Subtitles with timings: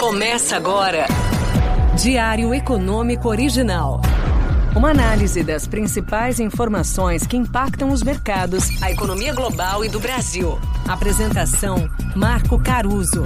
[0.00, 1.04] Começa agora.
[2.02, 4.00] Diário Econômico Original.
[4.74, 10.58] Uma análise das principais informações que impactam os mercados, a economia global e do Brasil.
[10.88, 11.86] Apresentação:
[12.16, 13.24] Marco Caruso.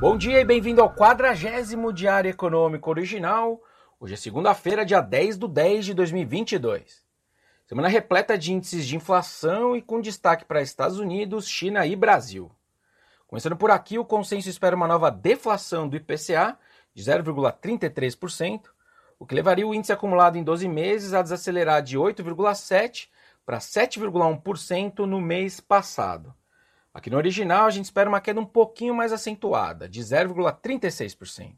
[0.00, 3.60] Bom dia e bem-vindo ao quadragésimo Diário Econômico Original.
[4.00, 7.02] Hoje é segunda-feira, dia 10 de 10 de 2022.
[7.66, 12.50] Semana repleta de índices de inflação e com destaque para Estados Unidos, China e Brasil.
[13.30, 16.58] Começando por aqui, o consenso espera uma nova deflação do IPCA
[16.92, 18.62] de 0,33%,
[19.20, 23.06] o que levaria o índice acumulado em 12 meses a desacelerar de 8,7%
[23.46, 26.34] para 7,1% no mês passado.
[26.92, 31.54] Aqui no original, a gente espera uma queda um pouquinho mais acentuada, de 0,36%.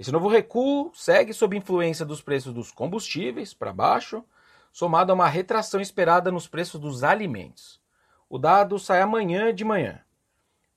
[0.00, 4.24] Esse novo recuo segue sob influência dos preços dos combustíveis para baixo,
[4.72, 7.80] somado a uma retração esperada nos preços dos alimentos.
[8.28, 10.04] O dado sai amanhã de manhã.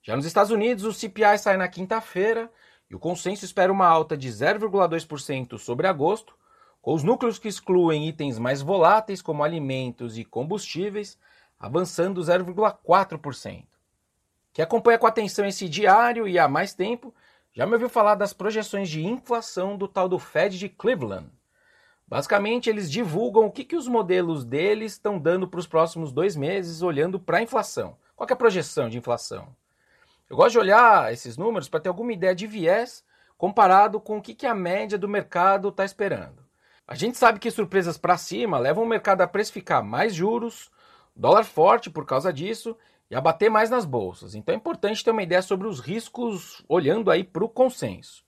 [0.05, 2.52] Já nos Estados Unidos, o CPI sai na quinta-feira
[2.88, 6.38] e o consenso espera uma alta de 0,2% sobre agosto,
[6.80, 11.17] com os núcleos que excluem itens mais voláteis como alimentos e combustíveis
[11.59, 13.66] avançando 0,4%.
[14.53, 17.11] Quem acompanha com atenção esse diário e há mais tempo
[17.52, 21.31] já me ouviu falar das projeções de inflação do tal do Fed de Cleveland.
[22.08, 26.36] Basicamente, eles divulgam o que, que os modelos deles estão dando para os próximos dois
[26.36, 27.98] meses, olhando para a inflação.
[28.16, 29.56] Qual é a projeção de inflação?
[30.28, 33.04] Eu gosto de olhar esses números para ter alguma ideia de viés
[33.38, 36.44] comparado com o que, que a média do mercado está esperando.
[36.88, 40.72] A gente sabe que surpresas para cima levam o mercado a precificar mais juros,
[41.16, 42.76] dólar forte por causa disso
[43.09, 44.34] e a bater mais nas bolsas.
[44.34, 48.26] Então é importante ter uma ideia sobre os riscos olhando aí para o consenso.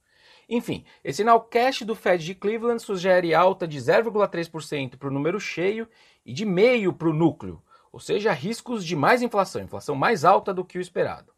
[0.47, 5.87] Enfim, esse nowcast do Fed de Cleveland sugere alta de 0,3% para o número cheio
[6.23, 7.61] e de meio para o núcleo,
[7.91, 11.36] ou seja, riscos de mais inflação, inflação mais alta do que o esperado.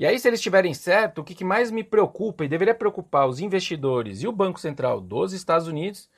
[0.00, 3.38] E aí, se eles estiverem certo, o que mais me preocupa e deveria preocupar os
[3.38, 6.08] investidores e o Banco Central dos Estados Unidos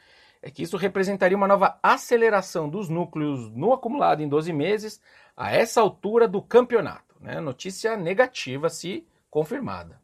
[0.40, 5.00] é que isso representaria uma nova aceleração dos núcleos no acumulado em 12 meses
[5.36, 7.16] a essa altura do campeonato.
[7.20, 7.40] Né?
[7.40, 10.00] Notícia negativa se confirmada.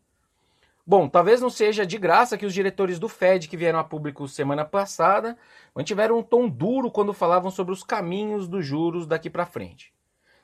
[0.84, 4.26] Bom, talvez não seja de graça que os diretores do Fed que vieram a público
[4.26, 5.38] semana passada
[5.72, 9.96] mantiveram um tom duro quando falavam sobre os caminhos dos juros daqui para frente.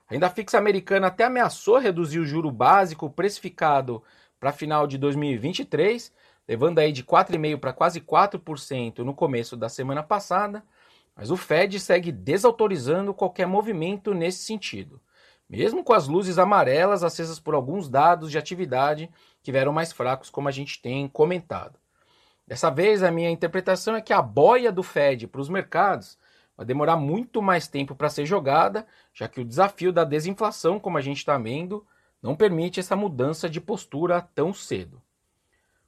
[0.09, 4.03] A renda fixa americana até ameaçou reduzir o juro básico precificado
[4.38, 6.12] para final de 2023,
[6.47, 10.62] levando aí de 4,5% para quase 4% no começo da semana passada,
[11.16, 15.00] mas o Fed segue desautorizando qualquer movimento nesse sentido,
[15.48, 19.10] mesmo com as luzes amarelas acesas por alguns dados de atividade
[19.42, 21.78] que vieram mais fracos, como a gente tem comentado.
[22.47, 26.19] Dessa vez, a minha interpretação é que a boia do Fed para os mercados
[26.56, 30.98] vai demorar muito mais tempo para ser jogada, já que o desafio da desinflação, como
[30.98, 31.87] a gente está vendo,
[32.22, 35.03] não permite essa mudança de postura tão cedo.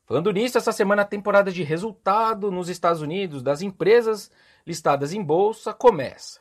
[0.05, 4.31] Falando nisso, essa semana a temporada de resultado nos Estados Unidos das empresas
[4.65, 6.41] listadas em bolsa começa.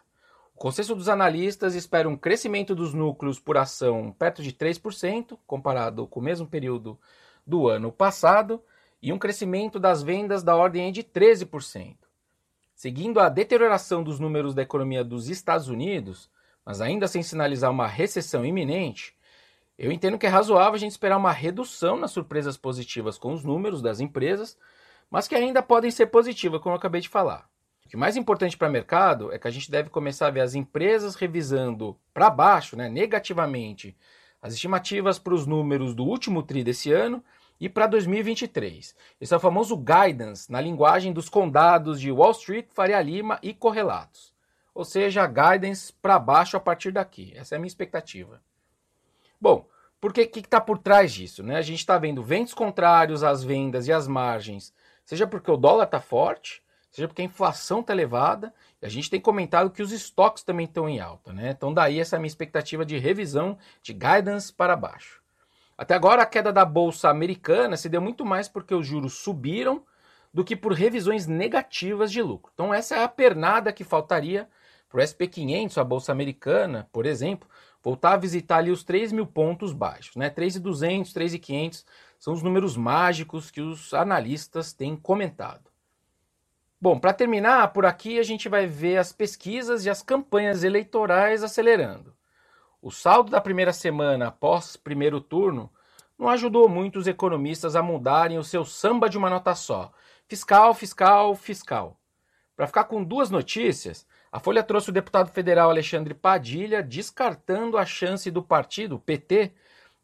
[0.56, 6.08] O consenso dos analistas espera um crescimento dos núcleos por ação perto de 3%, comparado
[6.08, 7.00] com o mesmo período
[7.46, 8.64] do ano passado,
[9.02, 12.05] e um crescimento das vendas da ordem de 13%.
[12.86, 16.30] Seguindo a deterioração dos números da economia dos Estados Unidos,
[16.64, 19.18] mas ainda sem sinalizar uma recessão iminente,
[19.76, 23.44] eu entendo que é razoável a gente esperar uma redução nas surpresas positivas com os
[23.44, 24.56] números das empresas,
[25.10, 27.50] mas que ainda podem ser positivas, como eu acabei de falar.
[27.84, 30.42] O que mais importante para o mercado é que a gente deve começar a ver
[30.42, 33.98] as empresas revisando para baixo, né, negativamente,
[34.40, 37.24] as estimativas para os números do último TRI desse ano
[37.60, 38.96] e para 2023.
[39.20, 43.54] Esse é o famoso guidance na linguagem dos condados de Wall Street, Faria Lima e
[43.54, 44.34] correlatos.
[44.74, 47.34] Ou seja, guidance para baixo a partir daqui.
[47.36, 48.42] Essa é a minha expectativa.
[49.40, 49.68] Bom,
[50.02, 51.42] por que está por trás disso?
[51.42, 51.56] Né?
[51.56, 54.74] A gente está vendo ventos contrários às vendas e às margens,
[55.04, 56.62] seja porque o dólar está forte,
[56.92, 60.66] seja porque a inflação está elevada, e a gente tem comentado que os estoques também
[60.66, 61.34] estão em alta.
[61.34, 61.52] Né?
[61.52, 65.25] Então, daí essa minha expectativa de revisão de guidance para baixo.
[65.78, 69.84] Até agora, a queda da bolsa americana se deu muito mais porque os juros subiram
[70.34, 72.52] do que por revisões negativas de lucro.
[72.54, 74.50] Então, essa é a pernada que faltaria
[74.90, 77.50] para o SP500, a bolsa americana, por exemplo,
[77.84, 80.16] voltar a visitar ali os 3 mil pontos baixos.
[80.16, 80.30] Né?
[80.30, 81.86] 3.200, 3.500
[82.18, 85.70] são os números mágicos que os analistas têm comentado.
[86.80, 91.44] Bom, para terminar, por aqui a gente vai ver as pesquisas e as campanhas eleitorais
[91.44, 92.15] acelerando.
[92.86, 95.72] O saldo da primeira semana após primeiro turno
[96.20, 99.92] não ajudou muito os economistas a mudarem o seu samba de uma nota só.
[100.28, 102.00] Fiscal, fiscal, fiscal.
[102.56, 107.88] Para ficar com duas notícias, a Folha trouxe o deputado federal Alexandre Padilha descartando a
[107.88, 109.52] chance do partido, PT,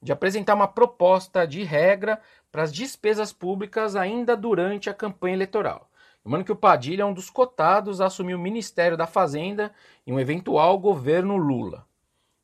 [0.01, 2.19] de apresentar uma proposta de regra
[2.51, 5.87] para as despesas públicas ainda durante a campanha eleitoral.
[6.25, 9.71] Lembrando que o Padilha é um dos cotados a assumir o Ministério da Fazenda
[10.07, 11.85] em um eventual governo Lula.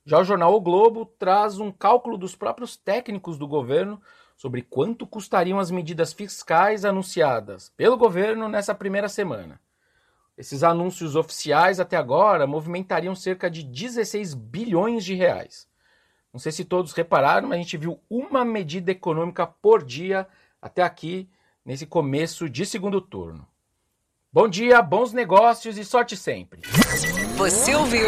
[0.07, 4.01] Já o jornal O Globo traz um cálculo dos próprios técnicos do governo
[4.37, 9.59] sobre quanto custariam as medidas fiscais anunciadas pelo governo nessa primeira semana.
[10.37, 15.67] Esses anúncios oficiais até agora movimentariam cerca de 16 bilhões de reais.
[16.31, 20.25] Não sei se todos repararam, mas a gente viu uma medida econômica por dia
[20.61, 21.29] até aqui
[21.65, 23.45] nesse começo de segundo turno.
[24.31, 26.61] Bom dia, bons negócios e sorte sempre.
[27.35, 28.07] Você ouviu